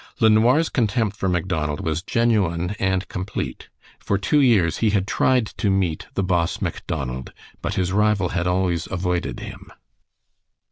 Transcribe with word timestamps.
LeNoir's 0.19 0.69
contempt 0.69 1.15
for 1.15 1.29
Macdonald 1.29 1.79
was 1.79 2.01
genuine 2.01 2.71
and 2.79 3.07
complete. 3.07 3.69
For 3.99 4.17
two 4.17 4.41
years 4.41 4.77
he 4.79 4.89
had 4.89 5.05
tried 5.05 5.45
to 5.61 5.69
meet 5.69 6.07
the 6.15 6.23
boss 6.23 6.59
Macdonald, 6.59 7.31
but 7.61 7.75
his 7.75 7.91
rival 7.91 8.29
had 8.29 8.47
always 8.47 8.87
avoided 8.89 9.41
him. 9.41 9.71